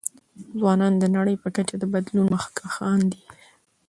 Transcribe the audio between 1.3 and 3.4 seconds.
په کچه د بدلون مخکښان دي.